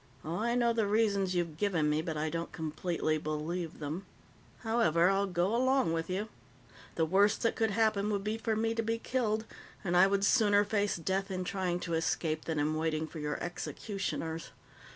Oh 0.25 0.37
I 0.37 0.55
know 0.55 0.73
the 0.73 0.87
reasons 0.87 1.35
you've 1.35 1.57
given 1.59 1.87
me, 1.87 2.01
but 2.01 2.17
I 2.17 2.31
don't 2.31 2.51
completely 2.51 3.19
believe 3.19 3.77
them. 3.77 4.07
However, 4.61 5.11
I'll 5.11 5.27
go 5.27 5.55
along 5.55 5.93
with 5.93 6.09
you. 6.09 6.27
The 6.95 7.05
worst 7.05 7.43
that 7.43 7.55
could 7.55 7.69
happen 7.69 8.09
would 8.09 8.23
be 8.23 8.39
for 8.39 8.55
me 8.55 8.73
to 8.73 8.81
be 8.81 8.97
killed, 8.97 9.45
and 9.83 9.95
I 9.95 10.07
would 10.07 10.25
sooner 10.25 10.63
face 10.65 10.95
death 10.97 11.29
in 11.29 11.43
trying 11.43 11.79
to 11.81 11.93
escape 11.93 12.45
than 12.45 12.57
in 12.57 12.73
waiting 12.73 13.05
for 13.05 13.19
your 13.19 13.37
executioners. 13.43 14.49